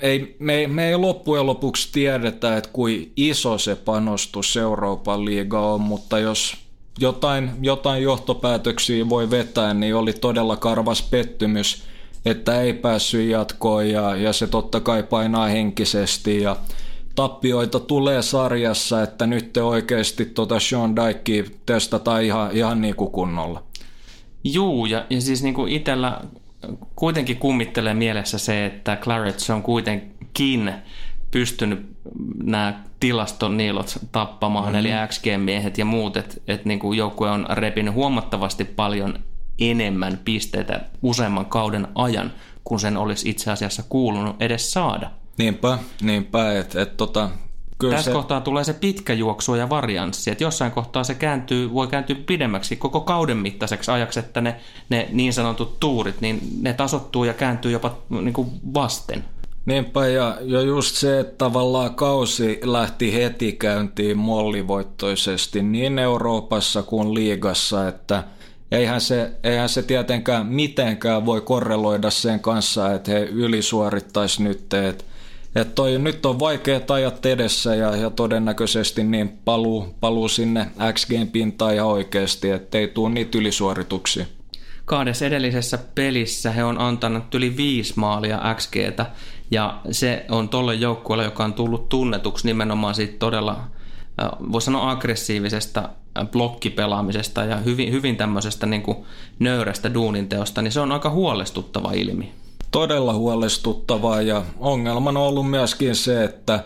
[0.00, 5.80] ei, me, me ei loppujen lopuksi tiedetä, että kuin iso se panostus Euroopan liiga on,
[5.80, 6.56] mutta jos
[6.98, 11.84] jotain, jotain johtopäätöksiä voi vetää, niin oli todella karvas pettymys,
[12.24, 16.56] että ei päässyt jatkoon ja, ja se totta kai painaa henkisesti ja
[17.14, 23.10] tappioita tulee sarjassa, että nyt te oikeasti tota Sean Dykea testataan ihan, ihan niin kuin
[23.10, 23.62] kunnolla.
[24.44, 26.20] Juu, ja, ja siis niin kuin itsellä
[26.96, 30.72] kuitenkin kummittelee mielessä se, että Clarets on kuitenkin
[31.30, 31.86] pystynyt
[32.42, 34.78] nämä tilastoniilot tappamaan, mm.
[34.78, 39.18] eli XG-miehet ja muut, että et niin joukkue on repinyt huomattavasti paljon
[39.58, 42.32] enemmän pisteitä useamman kauden ajan,
[42.64, 45.10] kun sen olisi itse asiassa kuulunut edes saada.
[45.38, 47.30] Niinpä, niinpä, että et, tota,
[47.82, 48.12] Kyllä Tässä se...
[48.14, 52.76] kohtaa tulee se pitkä juoksu ja varianssi, että jossain kohtaa se kääntyy, voi kääntyä pidemmäksi
[52.76, 54.56] koko kauden mittaiseksi ajaksi, että ne,
[54.88, 59.24] ne niin sanotut tuurit, niin ne tasottuu ja kääntyy jopa niin kuin vasten.
[59.66, 67.14] Niinpä, ja, ja just se, että tavallaan kausi lähti heti käyntiin mollivoittoisesti niin Euroopassa kuin
[67.14, 68.24] liigassa, että
[68.72, 75.04] eihän se, eihän se tietenkään mitenkään voi korreloida sen kanssa, että he ylisuorittaisi nyt, että
[75.54, 81.28] et toi, nyt on vaikeat ajat edessä ja, ja todennäköisesti niin paluu, paluu sinne XGn
[81.32, 84.26] pintaan ja oikeasti, ettei tule niitä ylisuorituksia.
[84.84, 89.06] Kahdessa edellisessä pelissä he on antanut yli viisi maalia XGtä
[89.50, 93.60] ja se on tolle joukkueelle, joka on tullut tunnetuksi nimenomaan siitä todella,
[94.52, 95.88] voisi sanoa aggressiivisesta
[96.32, 98.98] blokkipelaamisesta ja hyvin, hyvin tämmöisestä niin kuin
[99.38, 102.28] nöyrästä duuninteosta, niin se on aika huolestuttava ilmiö
[102.72, 106.64] todella huolestuttavaa ja ongelmana on ollut myöskin se, että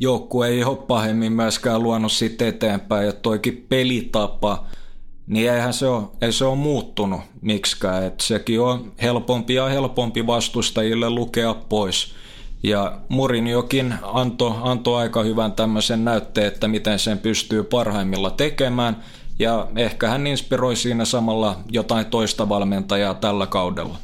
[0.00, 4.64] joukkue ei ole pahemmin myöskään luonut siitä eteenpäin ja toikin pelitapa,
[5.26, 8.04] niin eihän se ole, ei se ole muuttunut miksikään.
[8.04, 12.14] Et sekin on helpompi ja helpompi vastustajille lukea pois.
[12.62, 18.96] Ja Murinjokin antoi anto aika hyvän tämmöisen näytteen, että miten sen pystyy parhaimmilla tekemään.
[19.38, 23.96] Ja ehkä hän inspiroi siinä samalla jotain toista valmentajaa tällä kaudella.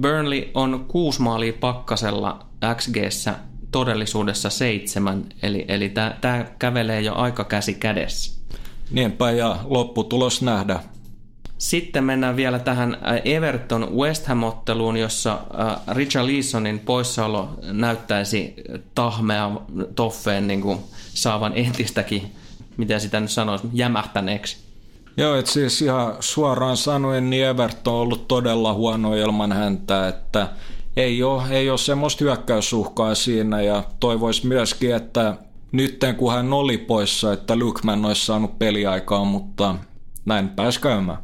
[0.00, 2.96] Burnley on kuusi maalia pakkasella xg
[3.70, 8.40] todellisuudessa seitsemän, eli, eli tämä kävelee jo aika käsi kädessä.
[8.90, 10.80] Niinpä ja lopputulos nähdä.
[11.58, 18.54] Sitten mennään vielä tähän äh, Everton West Ham-otteluun, jossa äh, Richard Leesonin poissaolo näyttäisi
[18.94, 19.60] tahmea
[19.94, 20.78] toffeen niin kuin
[21.14, 22.32] saavan entistäkin,
[22.76, 24.56] mitä sitä nyt sanoisi, jämähtäneeksi.
[25.16, 30.48] Joo, että siis ihan suoraan sanoen, niin Everton on ollut todella huono ilman häntä, että
[30.96, 35.34] ei ole, ei ole semmoista hyökkäysuhkaa siinä ja toivoisi myöskin, että
[35.72, 39.74] nytten kun hän oli poissa, että Lukman olisi saanut peliaikaa, mutta
[40.24, 41.18] näin pääsi käymään.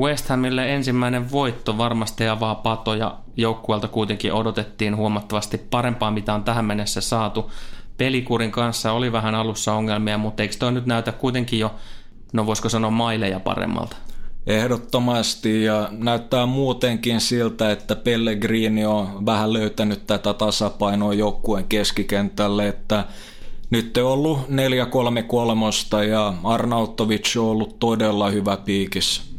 [0.00, 3.16] West Hamille ensimmäinen voitto varmasti avaa patoja.
[3.36, 7.50] Joukkueelta kuitenkin odotettiin huomattavasti parempaa, mitä on tähän mennessä saatu.
[7.96, 11.74] Pelikurin kanssa oli vähän alussa ongelmia, mutta eikö toi nyt näytä kuitenkin jo
[12.32, 13.96] no voisiko sanoa maileja paremmalta?
[14.46, 23.04] Ehdottomasti ja näyttää muutenkin siltä, että Pellegrini on vähän löytänyt tätä tasapainoa joukkueen keskikentälle, että
[23.70, 29.35] nyt on ollut 4-3-3 ja Arnautovic on ollut todella hyvä piikissä.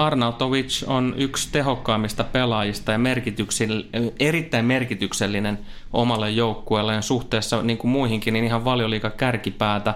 [0.00, 5.58] Arnautovic on yksi tehokkaimmista pelaajista ja merkityksell- erittäin merkityksellinen
[5.92, 9.94] omalle joukkueelle ja suhteessa niin kuin muihinkin niin ihan valioliika kärkipäätä.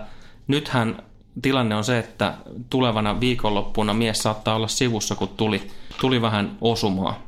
[0.49, 1.03] Nythän
[1.43, 2.35] tilanne on se, että
[2.71, 5.63] tulevana viikonloppuna mies saattaa olla sivussa, kun tuli,
[6.01, 7.23] tuli vähän osumaa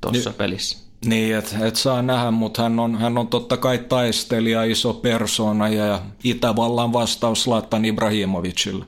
[0.00, 0.78] tuossa niin, pelissä.
[1.04, 5.68] Niin, että et saa nähdä, mutta hän on, hän on totta kai taistelija, iso persona
[5.68, 8.84] ja Itävallan vastaus Latan Ibrahimovicille.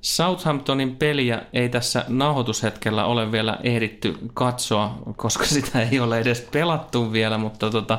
[0.00, 7.12] Southamptonin peliä ei tässä nauhoitushetkellä ole vielä ehditty katsoa, koska sitä ei ole edes pelattu
[7.12, 7.98] vielä, mutta tota,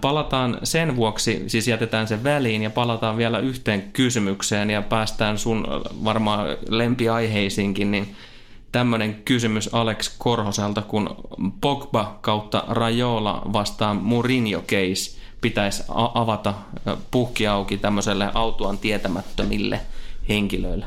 [0.00, 5.66] Palataan sen vuoksi, siis jätetään sen väliin ja palataan vielä yhteen kysymykseen ja päästään sun
[6.04, 8.16] varmaan lempiaiheisiinkin, niin
[8.72, 11.16] tämmöinen kysymys Alex Korhoselta, kun
[11.60, 16.54] Pogba kautta Rajola vastaan Mourinho case pitäisi avata
[17.10, 19.80] puhki auki tämmöiselle autuan tietämättömille
[20.28, 20.86] henkilöille.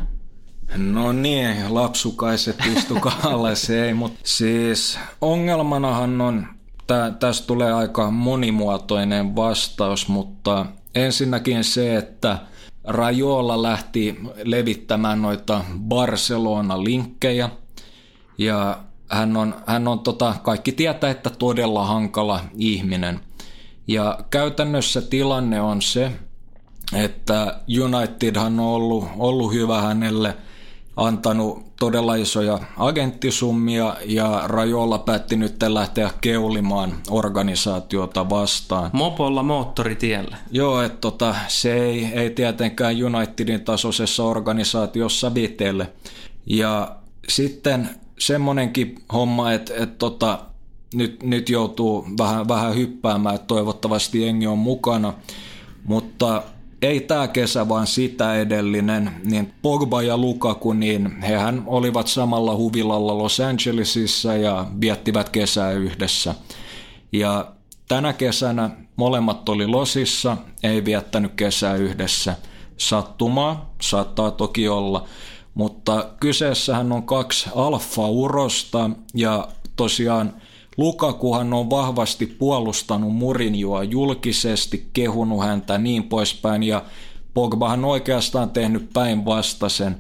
[0.78, 6.48] No niin, lapsukaiset istukaa alle se ei, mutta siis ongelmanahan on
[7.20, 12.38] tästä tulee aika monimuotoinen vastaus, mutta ensinnäkin se, että
[12.84, 17.50] Rajola lähti levittämään noita Barcelona-linkkejä
[18.38, 23.20] ja hän on, hän on tota, kaikki tietää, että todella hankala ihminen.
[23.88, 26.12] Ja käytännössä tilanne on se,
[26.94, 30.36] että Unitedhan on ollut, ollut hyvä hänelle,
[30.98, 38.90] antanut todella isoja agenttisummia ja Rajolla päätti nyt lähteä keulimaan organisaatiota vastaan.
[38.94, 40.38] Mopolla moottoritiellä.
[40.52, 45.92] Joo, että tota, se ei, ei tietenkään Unitedin tasoisessa organisaatiossa vitelle.
[46.46, 46.96] Ja
[47.30, 50.40] sitten semmonenkin homma, että, että tota,
[50.94, 55.14] nyt, nyt joutuu vähän, vähän hyppäämään, että toivottavasti jengi on mukana,
[55.84, 56.44] mutta
[56.82, 63.18] ei tämä kesä, vaan sitä edellinen, niin Pogba ja Lukaku, niin hehän olivat samalla huvilalla
[63.18, 66.36] Los Angelesissa ja viettivät kesää yhdessä.
[67.12, 67.52] Ja
[67.88, 72.36] tänä kesänä molemmat oli Losissa, ei viettänyt kesää yhdessä.
[72.78, 75.08] Sattumaa, saattaa toki olla,
[75.54, 80.34] mutta kyseessähän on kaksi alfa-urosta ja tosiaan
[80.80, 86.84] Lukakuhan on vahvasti puolustanut Murinjoa julkisesti, kehunut häntä niin poispäin ja
[87.34, 89.98] Pogbahan oikeastaan tehnyt päinvastaisen.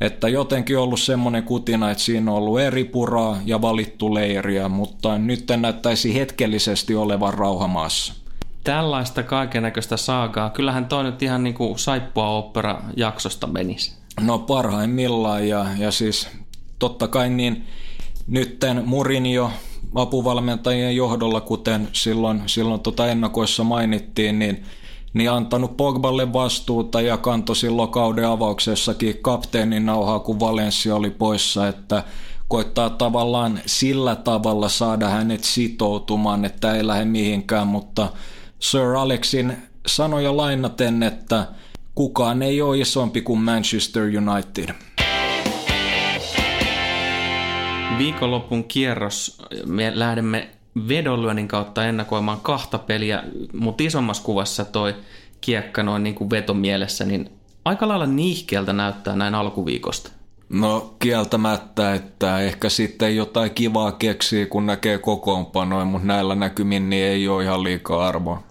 [0.00, 5.18] Että jotenkin ollut semmoinen kutina, että siinä on ollut eri puraa ja valittu leiriä, mutta
[5.18, 8.14] nyt näyttäisi hetkellisesti olevan rauhamaassa.
[8.64, 10.50] Tällaista kaikennäköistä saagaa.
[10.50, 13.92] Kyllähän toi nyt ihan niin kuin saippua opera jaksosta menisi.
[14.20, 16.28] No parhaimmillaan ja, ja siis
[16.78, 17.64] totta kai niin
[18.26, 19.50] nytten Murinjo
[19.94, 24.64] apuvalmentajien johdolla, kuten silloin, silloin tota ennakoissa mainittiin, niin,
[25.14, 31.68] niin antanut Pogballe vastuuta ja kantoi silloin kauden avauksessakin kapteenin nauhaa, kun Valencia oli poissa,
[31.68, 32.02] että
[32.48, 38.08] koittaa tavallaan sillä tavalla saada hänet sitoutumaan, että ei lähde mihinkään, mutta
[38.58, 41.46] Sir Alexin sanoja lainaten, että
[41.94, 44.74] kukaan ei ole isompi kuin Manchester United.
[47.98, 50.48] Viikonlopun kierros, me lähdemme
[50.88, 54.94] vedonlyönnin kautta ennakoimaan kahta peliä, mutta isommassa kuvassa toi
[55.40, 57.30] kiekka noin niin kuin vetomielessä, niin
[57.64, 60.10] aika lailla niihkeeltä näyttää näin alkuviikosta.
[60.48, 67.04] No kieltämättä, että ehkä sitten jotain kivaa keksii, kun näkee kokoonpanoja, mutta näillä näkymin niin
[67.04, 68.42] ei ole ihan liikaa arvoa.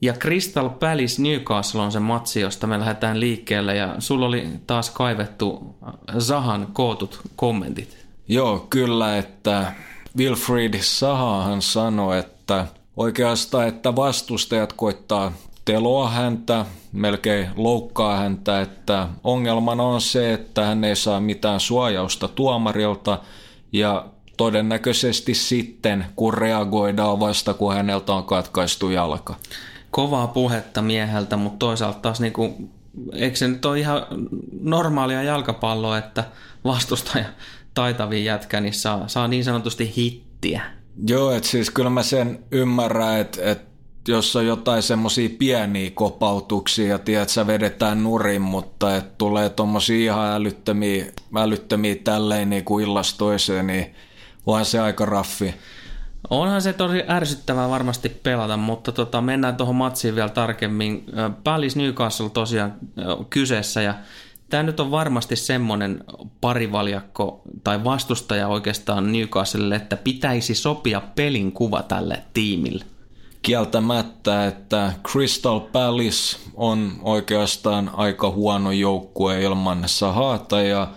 [0.00, 4.90] Ja Crystal Palace Newcastle on se matsi, josta me lähdetään liikkeelle ja sulla oli taas
[4.90, 5.76] kaivettu
[6.18, 8.05] Zahan kootut kommentit.
[8.28, 9.72] Joo, kyllä, että
[10.16, 15.32] Wilfried Sahahan sanoi, että oikeastaan, että vastustajat koittaa
[15.64, 22.28] teloa häntä, melkein loukkaa häntä, että ongelmana on se, että hän ei saa mitään suojausta
[22.28, 23.18] tuomarilta
[23.72, 29.34] ja todennäköisesti sitten, kun reagoidaan vasta, kun häneltä on katkaistu jalka.
[29.90, 32.70] Kovaa puhetta mieheltä, mutta toisaalta taas niinku,
[33.12, 34.06] eikö se nyt ole ihan
[34.60, 36.24] normaalia jalkapalloa, että
[36.64, 37.24] vastustaja
[37.76, 40.62] taitavin jätkä, niin saa, saa niin sanotusti hittiä.
[41.06, 43.66] Joo, että siis kyllä mä sen ymmärrän, että, että
[44.08, 50.12] jos on jotain semmoisia pieniä kopautuksia ja tiedät, sä vedetään nurin, mutta että tulee tommosia
[50.12, 53.94] ihan älyttömiä, älyttömiä tälleen niin kuin illasta toiseen, niin
[54.46, 55.54] onhan se aika raffi.
[56.30, 61.04] Onhan se tosi ärsyttävää varmasti pelata, mutta tota, mennään tuohon matsiin vielä tarkemmin.
[61.44, 62.74] Palace Newcastle tosiaan
[63.30, 63.94] kyseessä ja
[64.50, 66.04] tämä nyt on varmasti semmoinen
[66.40, 72.84] parivaljakko tai vastustaja oikeastaan Newcastlelle, että pitäisi sopia pelin kuva tälle tiimille.
[73.42, 80.88] Kieltämättä, että Crystal Palace on oikeastaan aika huono joukkue ilman Sahata ja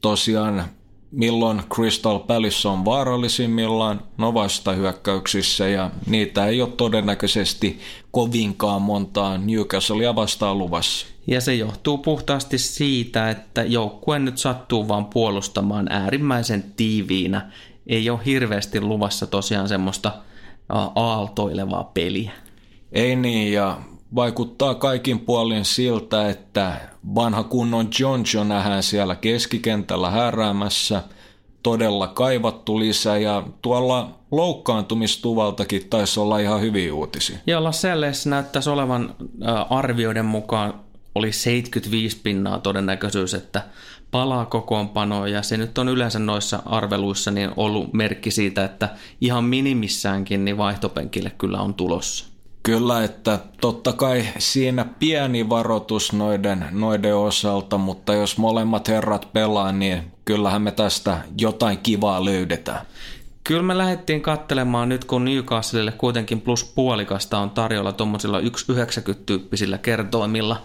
[0.00, 0.64] tosiaan
[1.10, 7.78] milloin Crystal Palace on vaarallisimmillaan, no vastahyökkäyksissä ja niitä ei ole todennäköisesti
[8.10, 11.06] kovinkaan montaa Newcastlea vastaan luvassa.
[11.26, 17.52] Ja se johtuu puhtaasti siitä, että joukkue nyt sattuu vaan puolustamaan äärimmäisen tiiviinä.
[17.86, 20.12] Ei ole hirveästi luvassa tosiaan semmoista
[20.94, 22.30] aaltoilevaa peliä.
[22.92, 23.78] Ei niin, ja
[24.14, 26.80] vaikuttaa kaikin puolin siltä, että
[27.14, 31.02] vanha kunnon John John nähdään siellä keskikentällä häräämässä,
[31.62, 37.38] todella kaivattu lisä ja tuolla loukkaantumistuvaltakin taisi olla ihan hyviä uutisia.
[37.46, 39.14] Joo, Lascelles näyttäisi olevan
[39.70, 40.74] arvioiden mukaan
[41.14, 43.62] oli 75 pinnaa todennäköisyys, että
[44.10, 48.88] palaa kokoonpanoon ja se nyt on yleensä noissa arveluissa niin ollut merkki siitä, että
[49.20, 52.27] ihan minimissäänkin niin vaihtopenkille kyllä on tulossa.
[52.62, 59.72] Kyllä, että totta kai siinä pieni varoitus noiden, noiden osalta, mutta jos molemmat herrat pelaa,
[59.72, 62.86] niin kyllähän me tästä jotain kivaa löydetään.
[63.44, 68.46] Kyllä me lähdettiin kattelemaan nyt, kun Newcastlelle kuitenkin plus puolikasta on tarjolla tuommoisilla 1,90
[69.26, 70.62] tyyppisillä kertoimilla.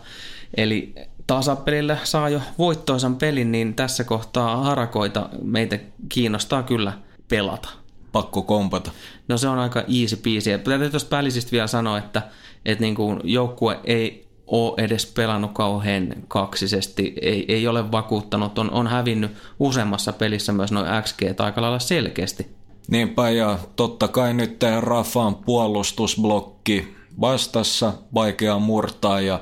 [0.57, 0.95] Eli
[1.27, 5.79] tasapelillä saa jo voittoisan pelin, niin tässä kohtaa harakoita meitä
[6.09, 6.93] kiinnostaa kyllä
[7.27, 7.82] pelata.
[8.13, 8.91] Pakko kompata.
[9.27, 10.57] No se on aika easy peasy.
[10.57, 12.21] Täytyy tuosta välisistä vielä sanoa, että,
[12.65, 18.71] että niin kuin joukkue ei ole edes pelannut kauhean kaksisesti, ei, ei ole vakuuttanut, on,
[18.71, 22.47] on hävinnyt useammassa pelissä myös noin XG aika lailla selkeästi.
[22.87, 29.39] Niinpä ja totta kai nyt Rafan puolustusblokki vastassa vaikea murtaa ja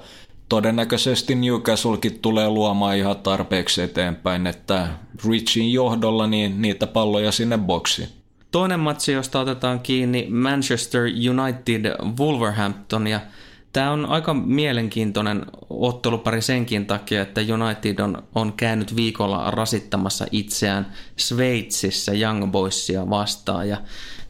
[0.50, 4.88] todennäköisesti Newcastlekin tulee luomaan ihan tarpeeksi eteenpäin, että
[5.30, 8.21] Richin johdolla niin niitä palloja sinne boksiin.
[8.52, 13.20] Toinen matsi, josta otetaan kiinni Manchester United Wolverhampton ja
[13.74, 20.94] Tämä on aika mielenkiintoinen ottelupari senkin takia, että United on, on käynyt viikolla rasittamassa itseään
[21.18, 23.70] Sveitsissä Young Boysia vastaan.
[23.70, 23.78] Ja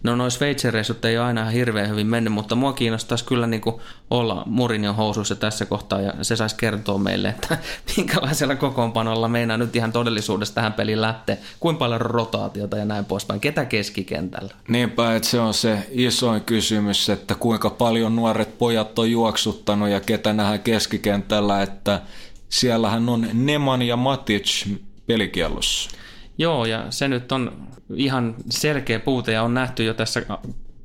[0.04, 3.62] no noin Sveitsin reissut ei ole aina hirveän hyvin mennyt, mutta mua kiinnostaisi kyllä niin
[3.62, 3.76] kuin
[4.10, 7.58] olla Mourinhon housuissa tässä kohtaa ja se saisi kertoa meille, että
[7.98, 13.40] minkälaisella kokoonpanolla meinaa nyt ihan todellisuudessa tähän peliin lähteä, kuinka paljon rotaatiota ja näin poispäin,
[13.40, 14.54] ketä keskikentällä.
[14.68, 20.00] Niinpä, että se on se isoin kysymys, että kuinka paljon nuoret pojat on juoksuttanut ja
[20.00, 22.02] ketä nähdään keskikentällä, että
[22.50, 24.68] siellähän on Neman ja Matic
[25.08, 26.01] pelikiellossa.
[26.42, 30.22] Joo, ja se nyt on ihan selkeä puute ja on nähty jo tässä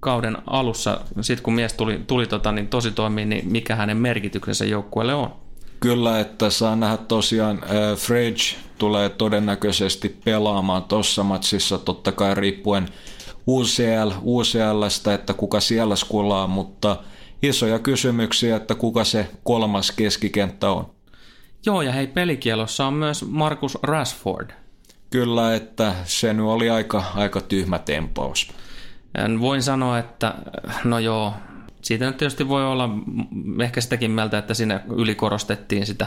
[0.01, 4.65] kauden alussa, sitten kun mies tuli, tuli tota, niin tosi toimii, niin mikä hänen merkityksensä
[4.65, 5.33] joukkueelle on?
[5.81, 8.43] Kyllä, että saa nähdä tosiaan, äh, Fridge
[8.79, 12.89] tulee todennäköisesti pelaamaan tuossa matsissa, totta kai riippuen
[13.47, 16.97] UCL, UCLstä, että kuka siellä skulaa, mutta
[17.43, 20.91] isoja kysymyksiä, että kuka se kolmas keskikenttä on.
[21.67, 24.51] Joo, ja hei, pelikielossa on myös Markus Rashford–
[25.17, 28.53] Kyllä, että se nyt oli aika, aika tyhmä tempaus.
[29.41, 30.35] Voin sanoa, että
[30.85, 31.35] no joo,
[31.83, 32.89] siitä nyt tietysti voi olla
[33.63, 36.07] ehkä sitäkin mieltä, että siinä ylikorostettiin sitä,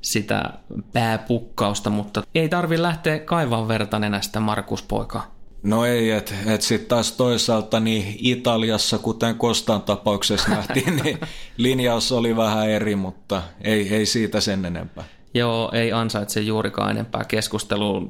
[0.00, 0.50] sitä
[0.92, 5.30] pääpukkausta, mutta ei tarvi lähteä kaivaa verta nenästä Markus poika.
[5.62, 11.18] No ei, että et sitten taas toisaalta niin Italiassa, kuten Kostan tapauksessa nähtiin, niin
[11.56, 15.04] linjaus oli vähän eri, mutta ei, ei siitä sen enempää.
[15.36, 18.02] Joo, ei ansaitse juurikaan enempää keskustelua.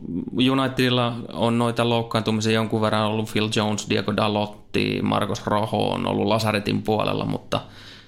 [0.52, 6.26] Unitedilla on noita loukkaantumisia jonkun verran ollut Phil Jones, Diego Dalotti, Marcos Rojo on ollut
[6.26, 7.60] Lasaretin puolella, mutta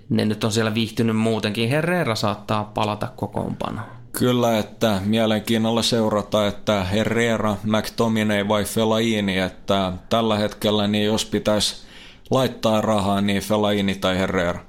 [0.08, 1.68] ne nyt on siellä viihtynyt muutenkin.
[1.68, 3.86] Herrera saattaa palata kokoonpanoon.
[4.12, 11.86] Kyllä, että mielenkiinnolla seurata, että Herrera, McTominay vai Fellaini, että tällä hetkellä niin jos pitäisi
[12.30, 14.60] laittaa rahaa, niin Fellaini tai Herrera.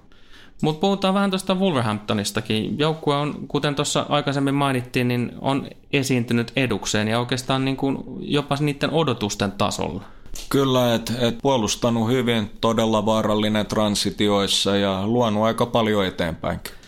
[0.62, 2.80] Mutta puhutaan vähän tuosta Wolverhamptonistakin.
[2.80, 8.58] Joukkue on, kuten tuossa aikaisemmin mainittiin, niin on esiintynyt edukseen ja oikeastaan niin kuin jopa
[8.60, 10.02] niiden odotusten tasolla.
[10.50, 16.79] Kyllä, että et puolustanut hyvin, todella vaarallinen transitioissa ja luonut aika paljon eteenpäinkin.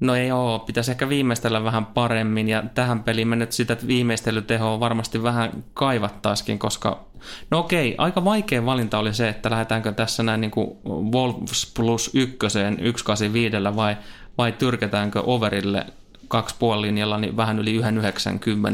[0.00, 4.80] No ei oo, pitäisi ehkä viimeistellä vähän paremmin ja tähän peliin me nyt sitä viimeistelytehoa
[4.80, 7.04] varmasti vähän kaivattaisikin, koska
[7.50, 10.70] no okei, aika vaikea valinta oli se, että lähdetäänkö tässä näin niin kuin
[11.12, 13.96] Wolves plus ykköseen 185 vai,
[14.38, 15.86] vai tyrketäänkö overille
[16.28, 17.80] kaksi linjalla niin vähän yli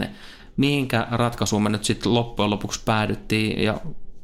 [0.02, 0.06] 1,90.
[0.56, 3.80] Mihinkä ratkaisuun me nyt sitten loppujen lopuksi päädyttiin ja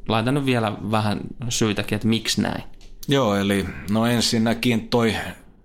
[0.08, 2.62] laitan nyt vielä vähän syytäkin, että miksi näin.
[3.08, 5.14] Joo, eli no ensinnäkin toi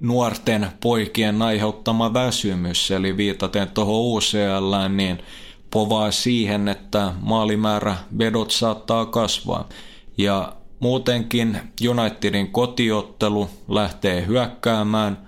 [0.04, 5.20] nuorten poikien aiheuttama väsymys, eli viitaten tuohon UCL, niin
[5.72, 9.70] povaa siihen, että maalimäärä vedot saattaa kasvaa.
[10.18, 11.58] Ja muutenkin
[11.89, 15.28] Unitedin kotiottelu lähtee hyökkäämään.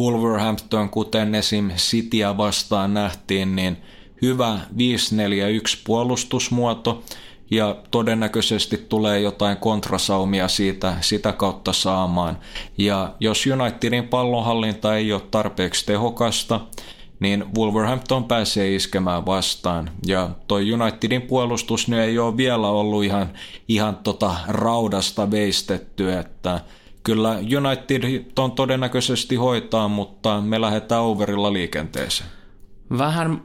[0.00, 1.70] Wolverhampton, kuten esim.
[1.70, 3.76] Cityä vastaan nähtiin, niin
[4.22, 7.02] hyvä 5-4-1 puolustusmuoto–
[7.52, 12.38] ja todennäköisesti tulee jotain kontrasaumia siitä sitä kautta saamaan.
[12.78, 16.60] Ja jos Unitedin pallonhallinta ei ole tarpeeksi tehokasta,
[17.20, 19.90] niin Wolverhampton pääsee iskemään vastaan.
[20.06, 23.28] Ja toi Unitedin puolustus nyt ei ole vielä ollut ihan,
[23.68, 26.60] ihan tota raudasta veistetty, että
[27.02, 32.41] kyllä United on todennäköisesti hoitaa, mutta me lähdetään overilla liikenteeseen.
[32.98, 33.42] Vähän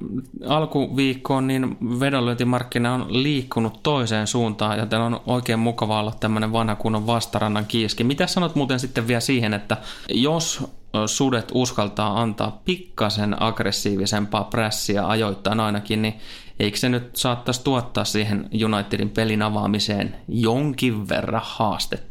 [0.47, 7.07] alkuviikkoon niin vedonlyöntimarkkina on liikkunut toiseen suuntaan, joten on oikein mukava olla tämmöinen vanha kunnon
[7.07, 8.03] vastarannan kiiski.
[8.03, 9.77] Mitä sanot muuten sitten vielä siihen, että
[10.09, 10.63] jos
[11.05, 16.13] sudet uskaltaa antaa pikkasen aggressiivisempaa prässiä ajoittain ainakin, niin
[16.59, 22.06] eikö se nyt saattaisi tuottaa siihen Unitedin pelin avaamiseen jonkin verran haastetta?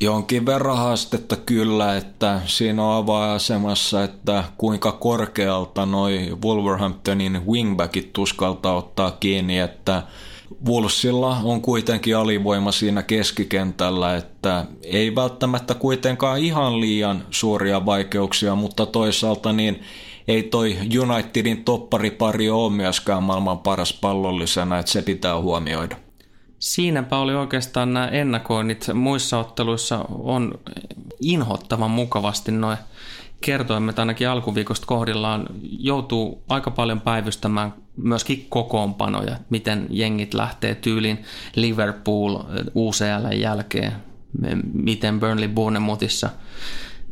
[0.00, 8.72] Jonkin verran haastetta kyllä, että siinä on avainasemassa, että kuinka korkealta noi Wolverhamptonin wingbackit tuskalta
[8.72, 10.02] ottaa kiinni, että
[10.66, 18.86] Wolvesilla on kuitenkin alivoima siinä keskikentällä, että ei välttämättä kuitenkaan ihan liian suuria vaikeuksia, mutta
[18.86, 19.82] toisaalta niin
[20.28, 26.07] ei toi Unitedin topparipari ole myöskään maailman paras pallollisena, että se pitää huomioida.
[26.58, 28.86] Siinäpä oli oikeastaan nämä ennakoinnit.
[28.94, 30.58] Muissa otteluissa on
[31.20, 32.78] inhottavan mukavasti noin
[33.40, 35.46] kertoimet ainakin alkuviikosta kohdillaan
[35.78, 41.24] joutuu aika paljon päivystämään myöskin kokoonpanoja, miten jengit lähtee tyyliin
[41.56, 42.36] Liverpool
[42.74, 43.92] UCL jälkeen,
[44.72, 46.30] miten Burnley Bournemouthissa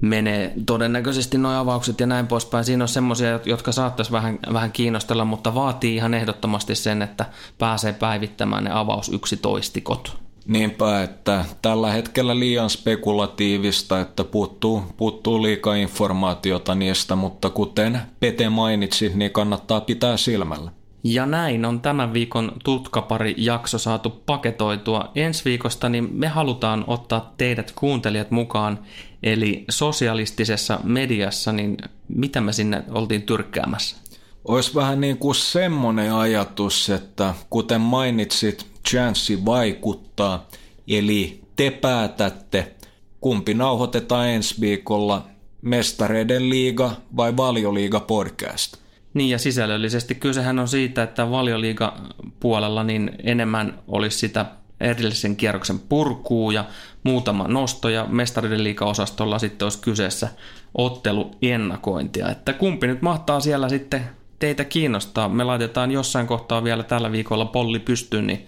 [0.01, 2.65] menee todennäköisesti nuo avaukset ja näin poispäin.
[2.65, 7.27] Siinä on semmoisia, jotka saattaisi vähän, vähän kiinnostella, mutta vaatii ihan ehdottomasti sen, että
[7.59, 10.19] pääsee päivittämään ne avaus yksitoistikot.
[10.47, 18.49] Niinpä, että tällä hetkellä liian spekulatiivista, että puuttuu, puuttuu liikaa informaatiota niistä, mutta kuten Pete
[18.49, 20.71] mainitsi, niin kannattaa pitää silmällä.
[21.05, 25.11] Ja näin on tämän viikon tutkapari jakso saatu paketoitua.
[25.15, 28.79] Ensi viikosta niin me halutaan ottaa teidät kuuntelijat mukaan,
[29.23, 31.77] eli sosialistisessa mediassa, niin
[32.09, 33.97] mitä me sinne oltiin tyrkkäämässä?
[34.45, 40.47] Olisi vähän niin kuin semmoinen ajatus, että kuten mainitsit, chanssi vaikuttaa,
[40.89, 42.75] eli te päätätte,
[43.21, 45.27] kumpi nauhoitetaan ensi viikolla,
[45.63, 48.77] Mestareiden liiga vai Valioliiga podcast.
[49.17, 51.97] Niin ja sisällöllisesti kysehän on siitä, että valioliiga
[52.41, 54.47] puolella niin enemmän olisi sitä
[54.81, 56.65] erillisen kierroksen purkuu ja
[57.03, 60.29] muutama nosto ja mestariden liiga-osastolla sitten olisi kyseessä
[60.75, 62.29] ottelu ennakointia.
[62.29, 64.09] Että kumpi nyt mahtaa siellä sitten
[64.39, 65.29] teitä kiinnostaa.
[65.29, 68.47] Me laitetaan jossain kohtaa vielä tällä viikolla polli pystyyn, niin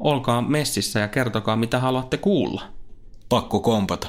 [0.00, 2.62] olkaa messissä ja kertokaa mitä haluatte kuulla.
[3.28, 4.08] Pakko kompata.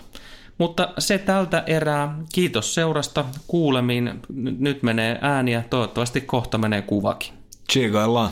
[0.58, 2.18] Mutta se tältä erää.
[2.34, 3.26] Kiitos seurasta.
[3.48, 4.20] Kuulemiin.
[4.60, 5.64] Nyt menee ääniä.
[5.70, 7.34] Toivottavasti kohta menee kuvakin.
[7.68, 8.32] Tsigaillaan.